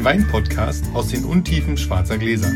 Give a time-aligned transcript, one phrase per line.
[0.00, 2.50] den Wein-Podcast aus den Untiefen schwarzer Gläser.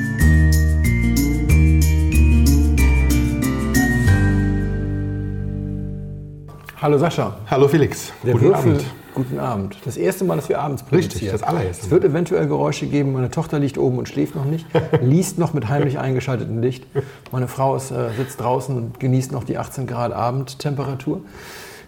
[6.81, 7.37] Hallo Sascha.
[7.51, 8.13] Hallo Felix.
[8.23, 8.85] Der Guten Würfel, Abend.
[9.15, 9.77] Guten Abend.
[9.85, 11.13] Das erste Mal, dass wir abends produzieren.
[11.13, 13.13] Richtig, das allererste Es wird eventuell Geräusche geben.
[13.13, 14.65] Meine Tochter liegt oben und schläft noch nicht,
[15.03, 16.87] liest noch mit heimlich eingeschaltetem Licht.
[17.31, 21.21] Meine Frau ist, äh, sitzt draußen und genießt noch die 18 Grad Abendtemperatur.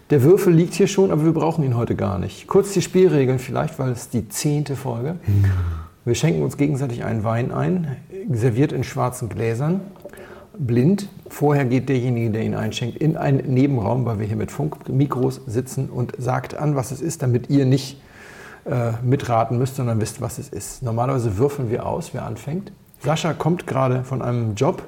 [0.09, 2.47] Der Würfel liegt hier schon, aber wir brauchen ihn heute gar nicht.
[2.47, 5.17] Kurz die Spielregeln vielleicht, weil es die zehnte Folge.
[6.05, 7.97] Wir schenken uns gegenseitig einen Wein ein,
[8.31, 9.81] serviert in schwarzen Gläsern,
[10.57, 11.09] blind.
[11.27, 15.89] Vorher geht derjenige, der ihn einschenkt, in einen Nebenraum, weil wir hier mit Funkmikros sitzen
[15.89, 18.01] und sagt an, was es ist, damit ihr nicht
[18.63, 20.83] äh, mitraten müsst, sondern wisst, was es ist.
[20.83, 22.71] Normalerweise würfeln wir aus, wer anfängt.
[23.03, 24.83] Sascha kommt gerade von einem Job,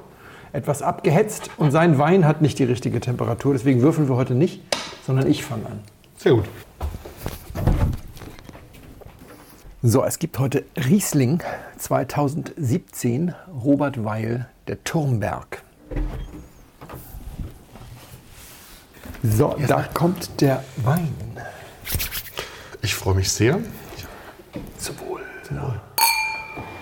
[0.54, 3.52] etwas abgehetzt und sein Wein hat nicht die richtige Temperatur.
[3.52, 4.62] Deswegen würfeln wir heute nicht,
[5.06, 5.80] sondern ich fange an.
[6.16, 6.44] Sehr gut.
[9.82, 11.42] So, es gibt heute Riesling
[11.78, 13.34] 2017,
[13.64, 15.62] Robert Weil, der Turmberg.
[19.22, 21.14] So, da kommt der Wein.
[22.82, 23.58] Ich freue mich sehr.
[24.76, 25.20] Zum Wohl.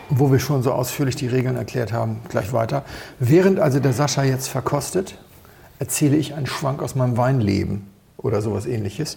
[0.09, 2.85] Wo wir schon so ausführlich die Regeln erklärt haben, gleich weiter.
[3.21, 5.19] Während also der Sascha jetzt verkostet,
[5.79, 7.87] erzähle ich einen Schwank aus meinem Weinleben
[8.19, 9.17] oder sowas ähnliches.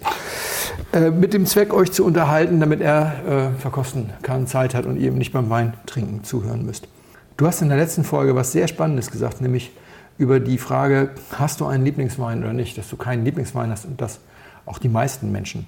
[0.93, 4.97] Äh, mit dem Zweck, euch zu unterhalten, damit er äh, verkosten kann, Zeit hat und
[4.97, 6.87] ihr ihm nicht beim Wein trinken zuhören müsst.
[7.37, 9.71] Du hast in der letzten Folge was sehr Spannendes gesagt, nämlich
[10.17, 13.99] über die Frage, hast du einen Lieblingswein oder nicht, dass du keinen Lieblingswein hast und
[13.99, 14.19] dass
[14.65, 15.67] auch die meisten Menschen,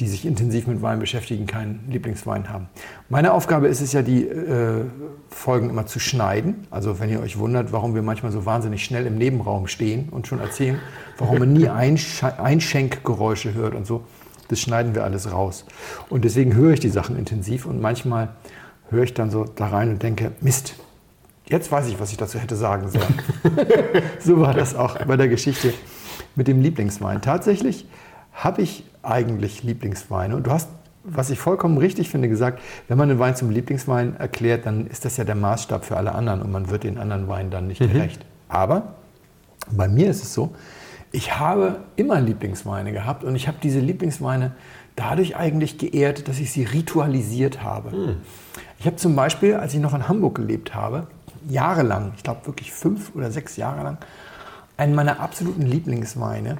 [0.00, 2.68] die sich intensiv mit Wein beschäftigen, keinen Lieblingswein haben.
[3.10, 4.84] Meine Aufgabe ist es ja, die äh,
[5.28, 6.66] Folgen immer zu schneiden.
[6.70, 10.26] Also wenn ihr euch wundert, warum wir manchmal so wahnsinnig schnell im Nebenraum stehen und
[10.26, 10.80] schon erzählen,
[11.18, 14.04] warum man nie Einsch Einschenkgeräusche hört und so,
[14.48, 15.66] das schneiden wir alles raus.
[16.08, 18.30] Und deswegen höre ich die Sachen intensiv und manchmal
[18.88, 20.74] höre ich dann so da rein und denke, Mist,
[21.46, 23.14] jetzt weiß ich, was ich dazu hätte sagen sollen.
[24.18, 25.74] so war das auch bei der Geschichte
[26.36, 27.20] mit dem Lieblingswein.
[27.20, 27.86] Tatsächlich
[28.32, 30.36] habe ich eigentlich Lieblingsweine.
[30.36, 30.68] Und du hast,
[31.04, 35.04] was ich vollkommen richtig finde, gesagt, wenn man einen Wein zum Lieblingswein erklärt, dann ist
[35.04, 37.78] das ja der Maßstab für alle anderen und man wird den anderen Weinen dann nicht
[37.78, 38.24] gerecht.
[38.48, 38.94] Aber
[39.70, 40.54] bei mir ist es so,
[41.12, 44.52] ich habe immer Lieblingsweine gehabt und ich habe diese Lieblingsweine
[44.94, 48.16] dadurch eigentlich geehrt, dass ich sie ritualisiert habe.
[48.78, 51.06] Ich habe zum Beispiel, als ich noch in Hamburg gelebt habe,
[51.48, 53.98] jahrelang, ich glaube wirklich fünf oder sechs Jahre lang,
[54.76, 56.58] einen meiner absoluten Lieblingsweine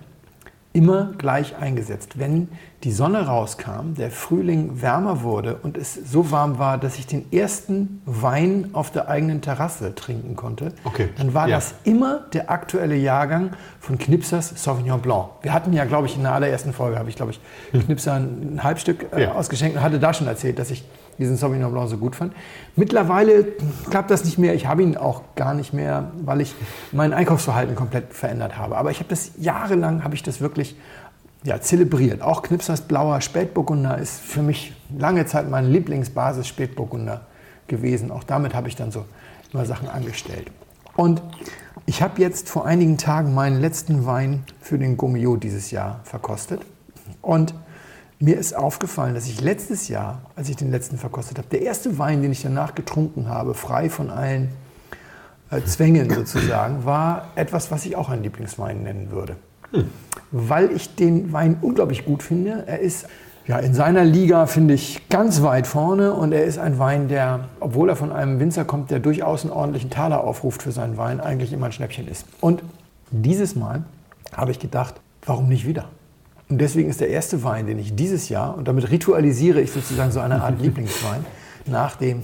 [0.72, 2.18] immer gleich eingesetzt.
[2.18, 2.48] Wenn
[2.84, 7.30] die Sonne rauskam, der Frühling wärmer wurde und es so warm war, dass ich den
[7.32, 11.08] ersten Wein auf der eigenen Terrasse trinken konnte, Okay.
[11.18, 11.56] dann war Ja.
[11.56, 13.50] das immer der aktuelle Jahrgang
[13.80, 15.26] von Knipsers Sauvignon Blanc.
[15.42, 17.40] Wir hatten ja, glaube ich, in der allerersten Folge habe ich, glaube ich,
[17.84, 19.32] Knipser ein Halbstück äh, Ja.
[19.32, 20.84] ausgeschenkt und hatte da schon erzählt, dass ich
[21.20, 22.32] diesen Sauvignon Blanc so gut fand.
[22.74, 23.44] Mittlerweile
[23.90, 24.54] klappt das nicht mehr.
[24.54, 26.54] Ich habe ihn auch gar nicht mehr, weil ich
[26.90, 28.76] mein Einkaufsverhalten komplett verändert habe.
[28.76, 30.76] Aber ich habe das jahrelang, habe ich das wirklich
[31.44, 32.22] ja, zelebriert.
[32.22, 37.22] Auch Knipsers blauer Spätburgunder ist für mich lange Zeit mein Lieblingsbasis Spätburgunder
[37.68, 38.10] gewesen.
[38.10, 39.04] Auch damit habe ich dann so
[39.52, 40.50] immer Sachen angestellt.
[40.96, 41.22] Und
[41.86, 46.62] ich habe jetzt vor einigen Tagen meinen letzten Wein für den Gourmillot dieses Jahr verkostet.
[47.22, 47.54] Und
[48.20, 51.98] mir ist aufgefallen, dass ich letztes Jahr, als ich den letzten verkostet habe, der erste
[51.98, 54.50] Wein, den ich danach getrunken habe, frei von allen
[55.50, 59.36] äh, Zwängen sozusagen, war etwas, was ich auch einen Lieblingswein nennen würde.
[60.30, 62.64] Weil ich den Wein unglaublich gut finde.
[62.66, 63.06] Er ist
[63.46, 67.48] ja, in seiner Liga, finde ich, ganz weit vorne und er ist ein Wein, der,
[67.58, 71.20] obwohl er von einem Winzer kommt, der durchaus einen ordentlichen Taler aufruft für seinen Wein,
[71.20, 72.26] eigentlich immer ein Schnäppchen ist.
[72.40, 72.62] Und
[73.10, 73.84] dieses Mal
[74.32, 75.86] habe ich gedacht, warum nicht wieder?
[76.50, 80.10] Und deswegen ist der erste Wein, den ich dieses Jahr, und damit ritualisiere ich sozusagen
[80.10, 81.24] so eine Art Lieblingswein,
[81.66, 82.22] nach dem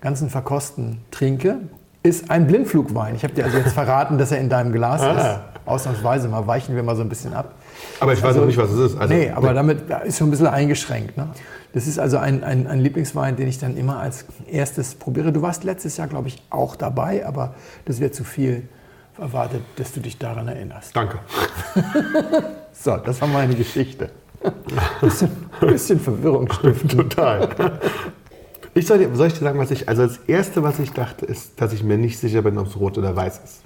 [0.00, 1.58] ganzen Verkosten trinke,
[2.02, 3.14] ist ein Blindflugwein.
[3.14, 5.40] Ich habe dir also jetzt verraten, dass er in deinem Glas ist.
[5.66, 7.54] Ausnahmsweise mal weichen wir mal so ein bisschen ab.
[8.00, 8.98] Aber ich weiß auch nicht, was es ist.
[8.98, 11.18] Also, nee, aber damit ist schon ein bisschen eingeschränkt.
[11.18, 11.28] Ne?
[11.74, 15.32] Das ist also ein, ein, ein Lieblingswein, den ich dann immer als erstes probiere.
[15.32, 17.54] Du warst letztes Jahr, glaube ich, auch dabei, aber
[17.84, 18.66] das wäre zu viel
[19.18, 20.96] erwartet, dass du dich daran erinnerst.
[20.96, 21.18] Danke.
[22.72, 24.10] So, das war meine Geschichte.
[25.02, 25.30] Bisschen,
[25.60, 26.88] bisschen Verwirrung stiften.
[26.88, 27.78] Total.
[28.72, 29.86] Ich soll, dir, soll ich dir sagen, was ich.
[29.86, 32.78] Also, das Erste, was ich dachte, ist, dass ich mir nicht sicher bin, ob es
[32.78, 33.62] rot oder weiß ist.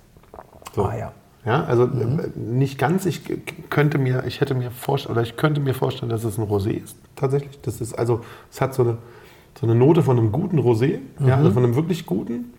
[0.74, 0.86] So.
[0.86, 1.12] Ah ja.
[1.46, 3.04] Ja, also äh, nicht ganz.
[3.04, 3.22] Ich
[3.68, 6.70] könnte mir, ich hätte mir vorstellen, oder ich könnte mir vorstellen, dass es ein Rosé
[6.70, 6.96] ist.
[7.16, 7.60] Tatsächlich.
[7.60, 8.98] Das ist also, es hat so eine,
[9.60, 12.54] so eine Note von einem guten Rosé, ja, also von einem wirklich guten.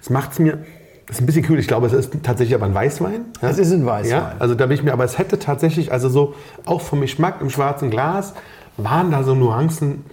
[0.00, 0.64] Es macht es mir,
[1.08, 1.58] das ist ein bisschen cool.
[1.58, 3.24] Ich glaube, es ist tatsächlich aber ein Weißwein.
[3.42, 3.48] Ja?
[3.48, 4.10] Es ist ein Weißwein.
[4.12, 6.34] Ja, also da bin ich mir, aber es hätte tatsächlich, also so
[6.66, 8.34] auch vom Geschmack im schwarzen Glas
[8.76, 10.04] waren da so Nuancen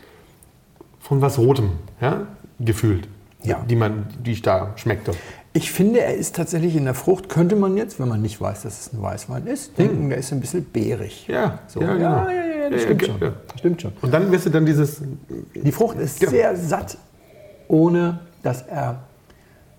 [1.00, 1.72] von was Rotem,
[2.02, 2.22] ja,
[2.60, 3.08] gefühlt.
[3.44, 3.64] Ja.
[3.70, 5.12] Die, man, die ich da schmeckte.
[5.54, 8.64] Ich finde, er ist tatsächlich in der Frucht, könnte man jetzt, wenn man nicht weiß,
[8.64, 11.28] dass es ein Weißwein ist, denken, der ist ein bisschen beerig.
[11.28, 11.80] Ja, So.
[11.82, 12.10] ja, ja, genau.
[12.10, 13.22] ja, ja, ja, das Ja, stimmt ja, schon.
[13.22, 13.34] ja.
[13.60, 13.94] Stimmt schon.
[14.02, 15.02] Und dann wirst du dann dieses,
[15.54, 16.32] Die Frucht ist Genau.
[16.32, 16.98] sehr satt,
[17.68, 19.04] ohne dass er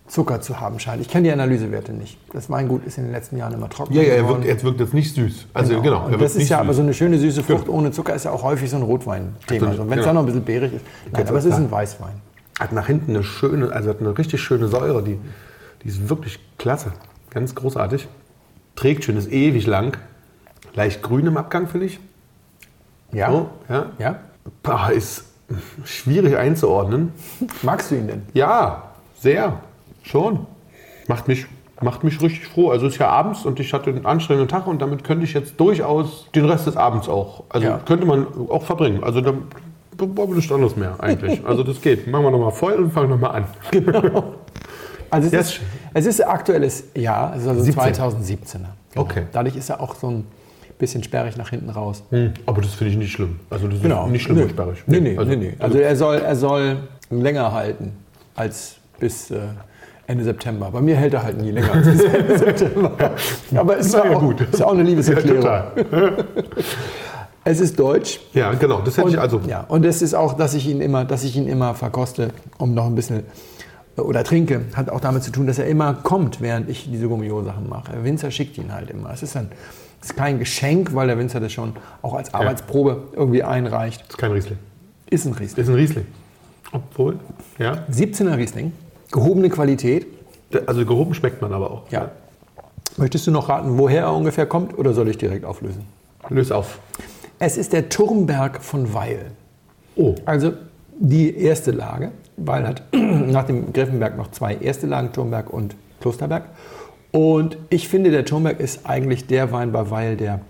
[0.08, 1.00] Zucker zu haben scheint.
[1.00, 2.18] Ich kenne die Analysewerte nicht.
[2.32, 4.78] Das Weingut ist in den letzten Jahren immer trocken ja, ja, er wirkt, jetzt wirkt
[4.80, 5.46] jetzt nicht süß.
[5.52, 6.76] Also genau, er Und das ist ja aber süß.
[6.76, 9.68] so eine schöne süße Frucht ohne Zucker ist ja auch häufig so ein Rotwein-Thema.
[9.68, 10.06] Also wenn es genau.
[10.06, 10.84] dann noch ein bisschen beerig ist.
[11.10, 12.14] Nein, aber es ist ein Weißwein.
[12.60, 15.18] Hat nach hinten eine schöne, also hat eine richtig schöne Säure, die,
[15.82, 16.92] die ist wirklich klasse.
[17.30, 18.06] Ganz großartig.
[18.76, 19.96] Trägt schön, ist ewig lang.
[20.74, 22.00] Leicht grün im Abgang, finde ich.
[23.12, 23.30] Ja.
[23.30, 23.86] So, ja.
[23.98, 24.20] ja.
[24.62, 25.24] Boah, ist
[25.84, 27.12] schwierig einzuordnen.
[27.62, 28.22] Magst du ihn denn?
[28.34, 29.60] Ja, sehr.
[30.06, 30.46] Schon.
[31.08, 31.46] Macht mich,
[31.80, 32.70] macht mich richtig froh.
[32.70, 35.34] Also es ist ja abends und ich hatte einen anstrengenden Tag und damit könnte ich
[35.34, 37.78] jetzt durchaus den Rest des Abends auch, also Ja.
[37.84, 39.02] könnte man auch verbringen.
[39.04, 39.32] Also da
[39.96, 41.44] brauchen wir nichts anderes mehr eigentlich.
[41.44, 42.06] Also das geht.
[42.06, 43.44] Machen wir nochmal voll und fangen nochmal an.
[45.10, 45.60] Also es, Ja, ist,
[45.94, 47.94] es ist aktuelles Jahr, es ist also 17.
[47.94, 48.58] 2017er.
[48.96, 49.22] Okay.
[49.32, 50.26] Dadurch ist er auch so ein
[50.78, 52.02] bisschen sperrig nach hinten raus.
[52.44, 53.38] Aber das finde ich nicht schlimm.
[53.50, 54.06] Also das Genau.
[54.06, 54.42] ist nicht schlimm nee.
[54.42, 54.82] und sperrig.
[54.86, 55.54] Nee, nee, also, nee, nee.
[55.58, 56.76] Also er soll, er soll
[57.10, 57.92] länger halten
[58.34, 59.38] als bis äh,
[60.08, 60.70] Ende September.
[60.70, 62.92] Bei mir hält er halt nie länger als Ende September.
[63.54, 64.40] Aber es ist, ja, ja auch, gut.
[64.40, 65.40] ist ja auch eine Ja, Liebeserklärung.
[65.42, 65.72] total.
[67.44, 68.20] es ist deutsch.
[68.32, 68.80] Ja, genau.
[68.82, 69.40] Das hätte Und, ich also.
[69.46, 72.74] ja, und es ist auch, dass ich ihn immer, dass ich ihn immer verkoste, um
[72.74, 73.24] noch ein bisschen
[73.96, 77.08] äh, oder trinke, hat auch damit zu tun, dass er immer kommt, während ich diese
[77.08, 77.92] Gummio-Sachen mache.
[77.92, 79.10] Der Winzer schickt ihn halt immer.
[79.12, 79.50] Es ist, ein,
[80.02, 84.04] es ist kein Geschenk, weil der Winzer das schon auch als Arbeitsprobe irgendwie einreicht.
[84.08, 84.58] Ist kein Riesling.
[85.10, 85.62] Ist ein Riesling.
[85.64, 86.06] Ist ein Riesling.
[86.72, 87.18] Obwohl,
[87.58, 87.84] ja.
[87.90, 88.72] 17er Riesling,
[89.12, 90.06] gehobene Qualität.
[90.66, 91.90] Also gehoben schmeckt man aber auch.
[91.90, 92.10] Ja.
[92.96, 95.84] Möchtest du noch raten, woher er ungefähr kommt oder soll ich direkt auflösen?
[96.28, 96.78] Löse auf.
[97.38, 99.32] Es ist der Turmberg von Weil.
[99.96, 100.14] Oh.
[100.24, 100.52] Also
[100.98, 102.12] die erste Lage.
[102.36, 106.44] Weil hat nach dem Griffenberg noch zwei erste Lagen, Turmberg und Klosterberg.
[107.12, 110.40] Und ich finde, der Turmberg ist eigentlich der Wein bei Weil, der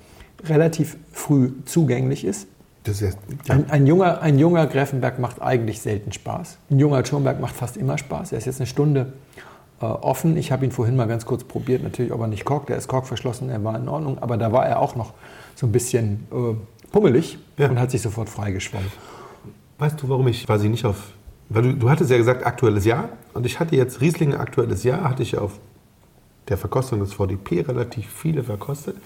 [0.44, 2.48] relativ früh zugänglich ist.
[2.86, 6.58] Das ist ja, Ein, ein, junger, ein junger Gräfenberg macht eigentlich selten Spaß.
[6.70, 8.32] Ein junger Turmberg macht fast immer Spaß.
[8.32, 9.12] Er ist jetzt eine Stunde
[9.80, 10.36] äh, offen.
[10.36, 11.82] Ich habe ihn vorhin mal ganz kurz probiert.
[11.82, 12.70] Natürlich, ob er nicht korkt.
[12.70, 14.18] Er ist korkverschlossen, er war in Ordnung.
[14.18, 15.14] Aber da war er auch noch
[15.54, 16.54] so ein bisschen äh,
[16.92, 17.68] pummelig Ja.
[17.68, 18.90] und hat sich sofort freigeschwommen.
[19.78, 21.12] Weißt du, warum ich quasi nicht auf.
[21.48, 23.08] Weil du, du hattest ja gesagt, aktuelles Jahr.
[23.34, 25.58] Und ich hatte jetzt Riesling aktuelles Jahr, hatte ich auf
[26.48, 28.96] der Verkostung des VDP relativ viele verkostet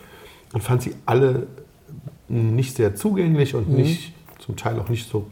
[0.53, 1.47] und fand sie alle
[2.31, 5.27] nicht sehr zugänglich und nicht, zum Teil auch nicht so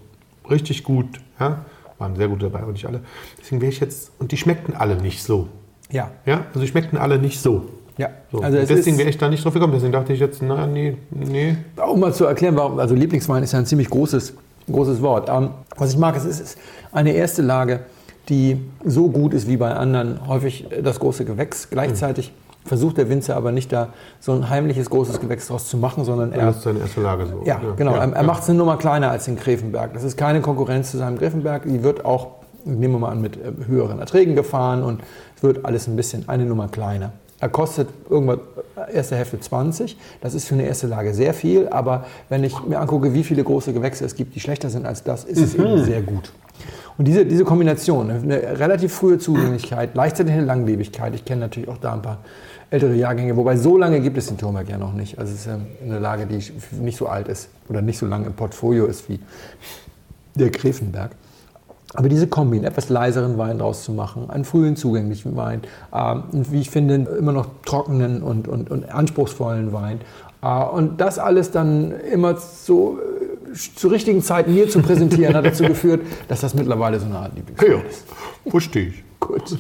[0.50, 1.06] richtig gut.
[1.38, 1.64] Ja?
[1.98, 3.00] Waren sehr gut dabei, aber nicht alle.
[3.40, 4.12] Deswegen wäre ich jetzt.
[4.18, 5.48] Und die schmeckten alle nicht so.
[5.90, 6.44] Ja, Ja?
[6.48, 7.68] Also die schmeckten alle nicht so.
[7.96, 8.10] ja.
[8.30, 8.40] so.
[8.40, 9.72] Also deswegen wäre ich da nicht drauf gekommen.
[9.72, 11.56] Deswegen dachte ich jetzt, na, nee, nee.
[11.76, 14.34] um mal zu erklären, warum, also Lieblingswein ist ja ein ziemlich großes,
[14.70, 15.28] großes Wort.
[15.28, 16.58] Ähm, was ich mag, es ist, ist
[16.92, 17.80] eine erste Lage,
[18.28, 21.68] die so gut ist wie bei anderen, häufig das große Gewächs.
[21.70, 22.32] Gleichzeitig
[22.68, 23.88] versucht der Winzer aber nicht da
[24.20, 27.26] so ein heimliches großes Gewächs draus zu machen, sondern Er er, ist seine erste Lage
[27.26, 27.42] so.
[27.44, 28.22] ja, genau, er, er ja.
[28.22, 29.94] macht es eine Nummer kleiner als den Gräfenberg.
[29.94, 31.64] Das ist keine Konkurrenz zu seinem Gräfenberg.
[31.64, 32.28] Die wird auch,
[32.64, 35.00] nehmen wir mal an, mit äh, höheren Erträgen gefahren und
[35.36, 37.12] es wird alles ein bisschen eine Nummer kleiner.
[37.40, 38.40] Er kostet irgendwann
[38.76, 39.96] äh, erste Hälfte 20.
[40.20, 43.44] Das ist für eine erste Lage sehr viel, aber wenn ich mir angucke, wie viele
[43.44, 46.32] große Gewächse es gibt, die schlechter sind als das, ist es eben sehr gut.
[46.98, 51.14] Und diese, diese Kombination, eine relativ frühe Zugänglichkeit, gleichzeitig eine Langlebigkeit.
[51.14, 52.18] Ich kenne natürlich auch da ein paar
[52.70, 55.18] ältere Jahrgänge, wobei so lange gibt es den Turmberg ja noch nicht.
[55.18, 56.38] Also es ist ja eine Lage, die
[56.80, 59.20] nicht so alt ist oder nicht so lange im Portfolio ist wie
[60.34, 61.12] der Gräfenberg.
[61.94, 65.62] Aber diese Kombi, einen etwas leiseren Wein draus zu machen, einen frühen zugänglichen Wein,
[65.94, 70.00] ähm, und wie ich finde, immer noch trockenen und, und, und anspruchsvollen Wein.
[70.42, 75.46] Äh, und das alles dann immer so äh, zur richtigen Zeit mir zu präsentieren, hat
[75.46, 78.04] dazu geführt, dass das mittlerweile so eine Art Lieblingswein Ja, ist.
[78.50, 79.04] verstehe ich.
[79.20, 79.56] Gut.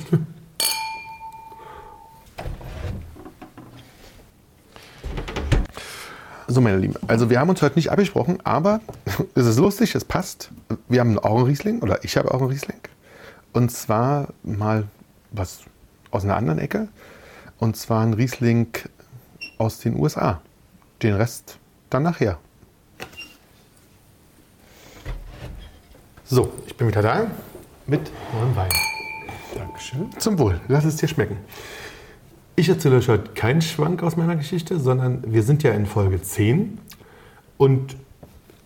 [6.50, 8.80] So, meine Lieben, also wir haben uns heute nicht abgesprochen, aber
[9.34, 10.50] es ist lustig, es passt.
[10.88, 12.78] Wir haben auch einen Riesling, oder ich habe auch einen Riesling.
[13.52, 14.88] Und zwar mal
[15.30, 15.60] was
[16.10, 16.88] aus einer anderen Ecke.
[17.58, 18.68] Und zwar ein Riesling
[19.58, 20.40] aus den USA.
[21.02, 21.58] Den Rest
[21.90, 22.38] dann nachher.
[26.24, 27.26] So, ich bin wieder da
[27.86, 28.70] mit neuem Wein.
[29.54, 30.10] Dankeschön.
[30.18, 31.36] Zum Wohl, lass es dir schmecken.
[32.58, 36.20] Ich erzähle euch heute keinen Schwank aus meiner Geschichte, sondern wir sind ja in Folge
[36.20, 36.76] 10
[37.56, 37.94] und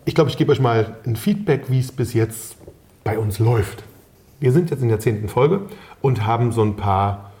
[0.05, 2.55] ich glaube, ich gebe euch mal ein Feedback, wie es bis jetzt
[3.03, 3.83] bei uns läuft.
[4.39, 5.29] Wir sind jetzt in der 10.
[5.29, 5.61] Folge
[6.01, 7.33] und haben so ein paar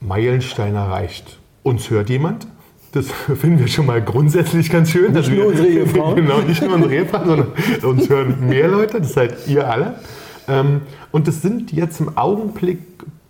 [0.00, 1.38] Meilensteine erreicht.
[1.62, 2.48] Uns hört jemand,
[2.90, 5.12] Das finden wir schon mal grundsätzlich ganz schön.
[5.12, 6.16] Nicht nur unsere Ehefrauen.
[6.16, 7.52] Genau, nicht nur unsere Ehefrauen, sondern
[7.84, 9.00] uns hören mehr Leute.
[9.00, 9.94] Das seid ihr alle.
[10.48, 10.80] Ähm,
[11.12, 12.80] und das sind jetzt im Augenblick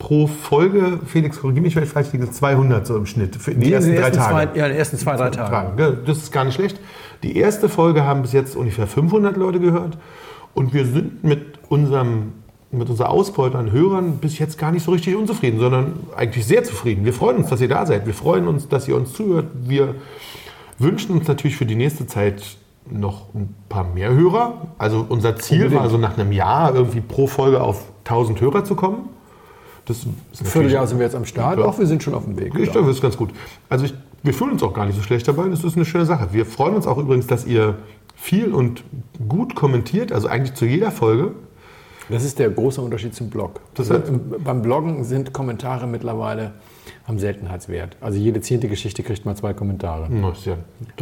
[0.03, 3.73] pro Folge, Felix, korrigiere mich, vielleicht liegt es 200 so im Schnitt für die In
[3.73, 4.53] ersten den drei ersten Tage.
[4.53, 6.03] zwei, ja, in den ersten zwei, drei Tagen.
[6.05, 6.81] Das ist gar nicht schlecht.
[7.23, 9.97] Die erste Folge haben bis jetzt ungefähr 500 Leute gehört.
[10.55, 12.33] Und wir sind mit, unserem,
[12.73, 16.65] mit unserer Ausbeute an Hörern bis jetzt gar nicht so richtig unzufrieden, sondern eigentlich sehr
[16.65, 17.05] zufrieden.
[17.05, 18.05] Wir freuen uns, dass ihr da seid.
[18.05, 19.47] Wir freuen uns, dass ihr uns zuhört.
[19.55, 19.95] Wir
[20.79, 22.43] wünschen uns natürlich für die nächste Zeit
[22.91, 24.67] noch ein paar mehr Hörer.
[24.79, 28.75] Also unser Ziel war so nach einem Jahr irgendwie pro Folge auf 1000 Hörer zu
[28.75, 29.09] kommen.
[29.87, 31.59] Das ist Vierteljahr sind wir jetzt am Start.
[31.59, 32.55] Auch wir sind schon auf dem Weg.
[32.59, 33.31] ich glaube, das ist ganz gut.
[33.69, 35.49] Also ich, wir fühlen uns auch gar nicht so schlecht dabei.
[35.49, 36.29] Das ist eine schöne Sache.
[36.33, 37.77] Wir freuen uns auch übrigens, dass ihr
[38.15, 38.85] viel und
[39.29, 41.33] gut kommentiert, also eigentlich zu jeder Folge.
[42.09, 43.61] Das ist der große Unterschied zum Blog.
[43.75, 46.53] Das also heißt- im, beim Bloggen sind Kommentare mittlerweile
[47.07, 47.97] am Seltenheitswert.
[48.01, 50.07] Also jede zehnte Geschichte kriegt mal zwei Kommentare.
[50.11, 50.57] Na, ja,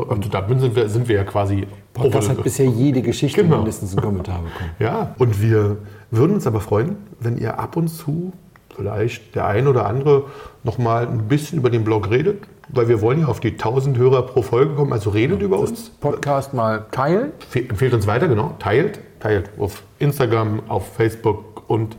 [0.09, 3.57] also da sind wir, sind wir ja quasi Podcast hat bisher jede Geschichte Genau.
[3.59, 4.71] mindestens einen Kommentar bekommen.
[4.79, 5.79] Ja, und wir
[6.11, 8.33] würden uns aber freuen, wenn ihr ab und zu
[8.81, 10.25] vielleicht der ein oder andere
[10.65, 13.99] noch mal ein bisschen über den Blog redet, weil wir wollen ja auf die 1000
[13.99, 15.91] Hörer pro Folge kommen, also redet über uns.
[16.01, 17.33] Podcast mal teilen.
[17.47, 18.55] Fe- Empfehlt uns weiter, genau.
[18.59, 19.01] Teilt.
[19.21, 21.95] Teilt auf Instagram, auf Facebook und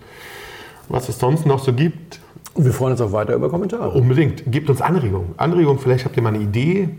[0.89, 2.19] was es sonst noch so gibt.
[2.55, 3.91] Wir freuen uns auch weiter über Kommentare.
[3.91, 4.51] Unbedingt.
[4.51, 5.35] Gebt uns Anregungen.
[5.37, 6.89] Anregungen, vielleicht habt ihr mal eine Idee.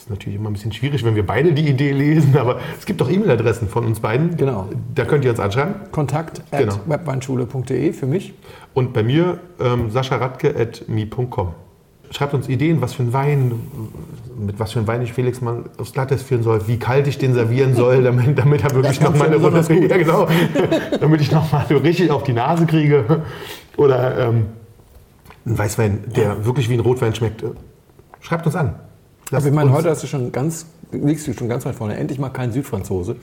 [0.00, 2.86] Das ist natürlich immer ein bisschen schwierig, wenn wir beide die Idee lesen, aber es
[2.86, 4.34] gibt auch E-Mail-Adressen von uns beiden.
[4.34, 4.66] Genau.
[4.94, 5.74] Da könnt ihr uns anschreiben.
[5.92, 6.72] Kontakt Genau.
[6.72, 8.32] at webweinschule.de für mich.
[8.72, 11.48] Und bei mir ähm, sascharadke.me.com.
[12.12, 13.60] Schreibt uns Ideen, was für ein Wein,
[14.38, 17.18] mit was für ein Wein ich Felix mal aufs Glatteis führen soll, wie kalt ich
[17.18, 19.90] den servieren soll, damit, damit er wirklich nochmal eine Runde gut.
[19.90, 20.26] ja, genau,
[20.98, 23.20] damit ich nochmal so richtig auf die Nase kriege.
[23.76, 24.46] Oder ähm,
[25.44, 27.44] ein Weißwein, der wirklich wie ein Rotwein schmeckt.
[28.22, 28.76] Schreibt uns an.
[29.30, 31.96] Aber ich meine, heute hast du schon ganz, liegst du schon ganz weit vorne.
[31.96, 33.16] Endlich mal kein Südfranzose.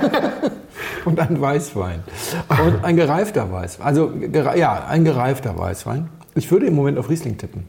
[1.04, 2.04] und ein Weißwein.
[2.48, 3.86] Und ein gereifter Weißwein.
[3.86, 4.12] Also,
[4.56, 6.08] ja, ein gereifter Weißwein.
[6.34, 7.64] Ich würde im Moment auf Riesling tippen.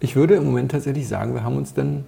[0.00, 2.06] Ich würde im Moment tatsächlich sagen, wir haben uns dann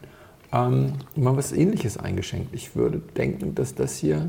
[0.52, 2.54] ähm, mal was Ähnliches eingeschenkt.
[2.54, 4.28] Ich würde denken, dass das hier.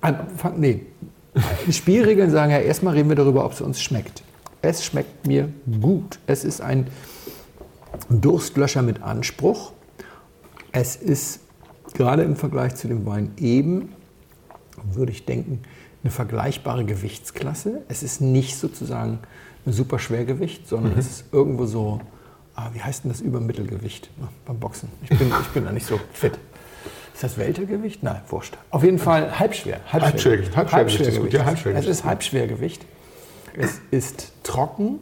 [0.00, 0.86] Ah, fang, nee.
[1.66, 4.22] Die Spielregeln sagen ja, erstmal reden wir darüber, ob es uns schmeckt.
[4.62, 5.48] Es schmeckt mir
[5.80, 6.18] gut.
[6.26, 6.88] Es ist ein
[8.08, 9.72] Durstlöscher mit Anspruch.
[10.72, 11.40] Es ist
[11.94, 13.92] gerade im Vergleich zu dem Wein eben,
[14.92, 15.60] würde ich denken,
[16.02, 17.82] eine vergleichbare Gewichtsklasse.
[17.88, 19.18] Es ist nicht sozusagen
[19.66, 22.00] ein super Schwergewicht, sondern es ist irgendwo so,
[22.54, 24.88] ah, wie heißt denn das Übermittelgewicht Ah, beim Boxen?
[25.02, 26.38] Ich bin, ich bin da nicht so fit.
[27.12, 28.02] Ist das Weltergewicht?
[28.02, 28.56] Nein, wurscht.
[28.70, 29.80] Auf jeden Fall halbschwer.
[29.92, 31.88] Halbschwergewicht, Halbschwergewicht Halbschwergewicht.
[31.88, 32.86] Es ist Halbschwergewicht.
[33.58, 35.00] Es ist trocken.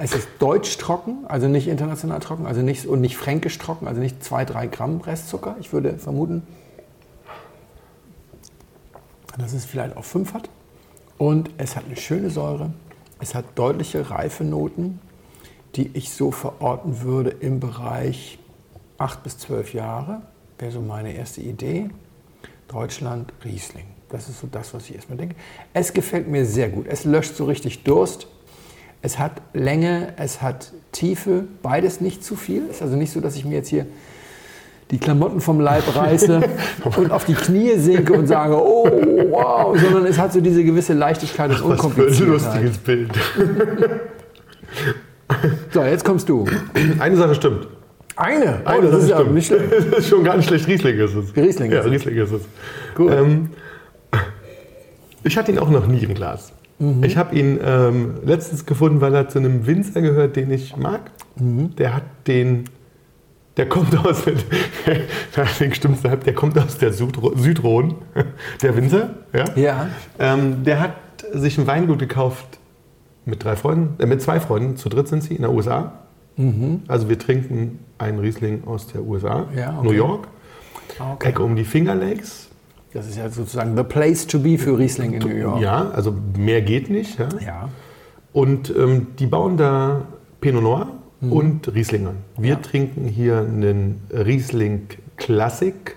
[0.00, 4.00] Es ist deutsch trocken, also nicht international trocken, also nicht, und nicht fränkisch trocken, also
[4.00, 5.56] nicht 2, 3 Gramm Restzucker.
[5.58, 6.46] Ich würde vermuten,
[9.36, 10.48] dass es vielleicht auch 5 hat.
[11.16, 12.72] Und es hat eine schöne Säure.
[13.18, 15.00] Es hat deutliche Reifenoten,
[15.74, 18.38] die ich so verorten würde im Bereich
[18.98, 20.22] 8 bis 12 Jahre.
[20.58, 21.90] Wäre so meine erste Idee.
[22.68, 23.86] Deutschland, Riesling.
[24.10, 25.34] Das ist so das, was ich erstmal denke.
[25.74, 26.86] Es gefällt mir sehr gut.
[26.86, 28.28] Es löscht so richtig Durst.
[29.00, 32.62] Es hat Länge, es hat Tiefe, beides nicht zu viel.
[32.68, 33.86] Es ist also nicht so, dass ich mir jetzt hier
[34.90, 36.40] die Klamotten vom Leib reiße
[36.96, 38.88] und auf die Knie sinke und sage, oh
[39.30, 42.28] wow, sondern es hat so diese gewisse Leichtigkeit und Was für ein Unkompliziertheit.
[42.28, 43.10] lustiges Bild.
[45.72, 46.46] So, jetzt kommst du.
[46.98, 47.68] Eine Sache stimmt.
[48.16, 48.62] Eine?
[48.64, 49.34] Oh, Eine das Sache ist ja stimmt.
[49.34, 49.62] nicht schlimm.
[49.90, 50.66] Das ist schon gar nicht schlecht.
[50.66, 51.36] Riesling ist es.
[51.36, 51.92] Riesling ja, ist es.
[51.92, 52.42] Riesling ist es.
[52.94, 53.12] Gut.
[53.12, 53.50] Ähm,
[55.22, 56.52] ich hatte ihn auch noch nie im Glas.
[56.78, 57.02] Mhm.
[57.04, 61.10] Ich habe ihn ähm, letztens gefunden, weil er zu einem Winzer gehört, den ich mag.
[61.36, 61.74] Mhm.
[61.76, 62.64] Der hat den,
[63.56, 64.34] der kommt aus, der,
[66.24, 67.94] der kommt aus der Südro- Südrhone,
[68.62, 69.10] der Winzer.
[69.32, 69.44] Ja.
[69.56, 69.88] Ja.
[70.18, 70.92] Ähm, der hat
[71.32, 72.58] sich ein Weingut gekauft
[73.24, 75.92] mit drei Freunden, äh, mit zwei Freunden, zu dritt sind sie in der USA.
[76.86, 79.58] Also wir trinken einen Riesling aus der USA, Mhm.
[79.58, 79.86] Ja, okay.
[79.88, 80.28] New York,
[81.00, 81.28] Ah, Okay.
[81.30, 82.47] Ecke um die Finger Lakes.
[82.92, 85.60] Das ist ja sozusagen the place to be für Riesling in New York.
[85.60, 87.18] Ja, also mehr geht nicht.
[87.18, 87.28] Ja.
[87.44, 87.68] Ja.
[88.32, 90.02] Und ähm, die bauen da
[90.40, 90.88] Pinot Noir
[91.20, 91.32] Mhm.
[91.32, 92.16] und Riesling an.
[92.38, 94.82] Wir trinken hier einen Riesling
[95.16, 95.96] Classic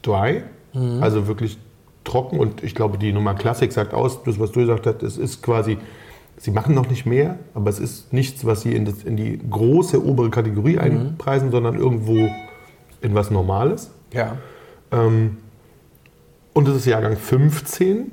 [0.00, 0.42] Dry,
[0.72, 1.02] Mhm.
[1.02, 1.58] also wirklich
[2.04, 2.38] trocken.
[2.40, 5.42] Und ich glaube, die Nummer Classic sagt aus, das, was du gesagt hast, es ist
[5.42, 5.76] quasi,
[6.38, 9.38] sie machen noch nicht mehr, aber es ist nichts, was sie in, das, in die
[9.50, 10.78] große obere Kategorie Mhm.
[10.80, 12.30] einpreisen, sondern irgendwo
[13.02, 13.90] in was Normales.
[14.14, 14.38] Ja.
[14.90, 15.36] Ähm,
[16.52, 18.12] und es ist Jahrgang 15.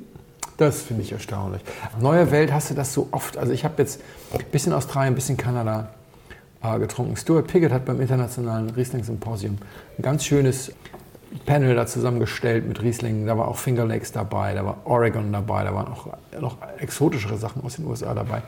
[0.56, 1.62] Das finde ich erstaunlich.
[2.00, 3.38] Neue Welt hast du das so oft.
[3.38, 4.00] Also ich habe jetzt
[4.32, 5.90] ein bisschen Australien, ein bisschen Kanada.
[6.62, 7.16] äh, getrunken.
[7.16, 9.58] Stuart Piggott hat beim Internationalen Riesling Symposium
[9.98, 10.72] ein ganz schönes
[11.46, 13.26] Panel da zusammengestellt mit Riesling.
[13.26, 16.08] Da war auch Finger Lakes dabei, da war Oregon dabei, da waren auch
[16.40, 18.42] noch exotischere Sachen aus den USA dabei.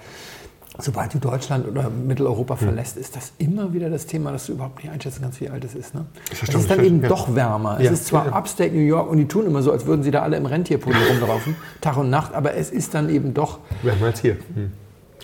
[0.78, 4.82] Sobald du Deutschland oder Mitteleuropa verlässt, ist das immer wieder das Thema, dass du überhaupt
[4.82, 5.94] nicht einschätzen kannst, wie alt es ist.
[5.94, 6.06] Ne?
[6.30, 7.08] Es ist dann eben ja.
[7.08, 7.78] doch wärmer.
[7.78, 7.90] Ja.
[7.90, 8.32] Es ist zwar ja.
[8.32, 10.96] Upstate New York und die tun immer so, als würden sie da alle im Rentierpulli
[11.10, 13.58] rumlaufen, Tag und Nacht, aber es ist dann eben doch.
[13.82, 14.38] Wärmer als hier.
[14.54, 14.72] Hm.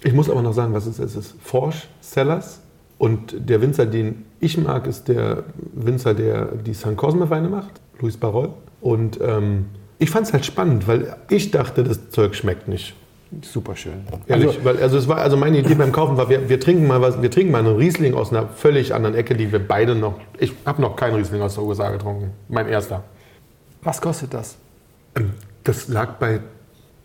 [0.04, 1.16] Ich muss aber noch sagen, was es ist.
[1.16, 2.60] Es ist Forsch Sellers
[2.98, 7.80] und der Winzer, den ich mag, ist der Winzer, der die San Cosme Weine macht,
[8.00, 8.50] Luis Barol.
[8.80, 9.66] Und ähm,
[9.98, 12.94] ich fand es halt spannend, weil ich dachte, das Zeug schmeckt nicht.
[13.42, 14.04] Super schön.
[14.26, 16.86] Ehrlich, also, weil, also, es war, also meine Idee beim Kaufen war, wir, wir, trinken
[16.86, 19.94] mal was, wir trinken mal einen Riesling aus einer völlig anderen Ecke, die wir beide
[19.94, 20.18] noch.
[20.38, 22.32] Ich habe noch keinen Riesling aus der USA getrunken.
[22.48, 23.04] Mein erster.
[23.82, 24.56] Was kostet das?
[25.14, 25.32] Ähm,
[25.64, 26.40] das lag bei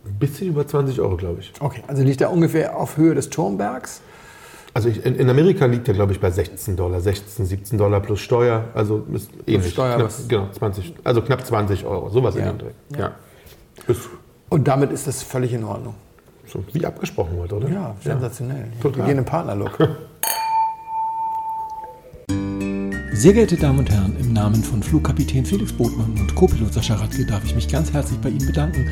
[0.06, 1.54] ein bisschen über 20 Euro, glaube ich.
[1.60, 4.02] Okay, also liegt er ungefähr auf Höhe des Turmbergs?
[4.74, 8.00] Also ich, in, in, Amerika liegt er, glaube ich, bei 16 Dollar, 16, 17 Dollar
[8.00, 8.66] plus Steuer.
[8.74, 9.72] Also ist ähnlich.
[9.72, 12.42] Steuer, knapp, genau, 20, also knapp 20 Euro, sowas ja.
[12.42, 12.72] in dem Dreh.
[12.98, 13.00] Ja.
[13.00, 13.96] ja.
[14.50, 15.96] Und damit ist das völlig in Ordnung.
[16.46, 17.70] So wie abgesprochen heute, oder?
[17.70, 18.68] Ja, sensationell.
[18.84, 18.96] Ja.
[18.96, 19.78] Wir gehen im Partnerlook.
[23.14, 27.26] Sehr geehrte Damen und Herren, im Namen von Flugkapitän Felix Botmann und Co-Pilot Sascha Radke
[27.26, 28.90] darf ich mich ganz herzlich bei Ihnen bedanken,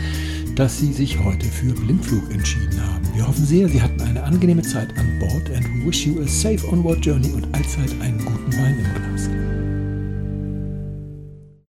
[0.55, 3.09] dass Sie sich heute für Blindflug entschieden haben.
[3.13, 6.27] Wir hoffen sehr, Sie hatten eine angenehme Zeit an Bord and we wish you a
[6.27, 9.50] safe onward journey und allzeit einen guten Wein im Glas.